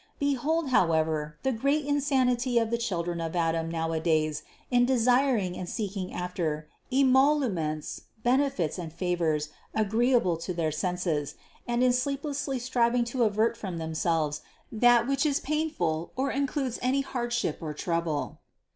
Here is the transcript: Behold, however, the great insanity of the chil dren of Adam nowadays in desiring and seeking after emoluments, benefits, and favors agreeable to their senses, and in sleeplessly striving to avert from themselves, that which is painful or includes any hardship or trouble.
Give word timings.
Behold, 0.17 0.69
however, 0.69 1.37
the 1.43 1.51
great 1.51 1.85
insanity 1.85 2.57
of 2.57 2.71
the 2.71 2.77
chil 2.79 3.03
dren 3.03 3.21
of 3.21 3.35
Adam 3.35 3.69
nowadays 3.69 4.41
in 4.71 4.83
desiring 4.83 5.55
and 5.55 5.69
seeking 5.69 6.11
after 6.11 6.67
emoluments, 6.91 8.01
benefits, 8.23 8.79
and 8.79 8.91
favors 8.91 9.49
agreeable 9.75 10.37
to 10.37 10.55
their 10.55 10.71
senses, 10.71 11.35
and 11.67 11.83
in 11.83 11.93
sleeplessly 11.93 12.57
striving 12.57 13.03
to 13.03 13.21
avert 13.25 13.55
from 13.55 13.77
themselves, 13.77 14.41
that 14.71 15.05
which 15.05 15.23
is 15.23 15.39
painful 15.39 16.11
or 16.15 16.31
includes 16.31 16.79
any 16.81 17.01
hardship 17.01 17.59
or 17.61 17.71
trouble. 17.71 18.39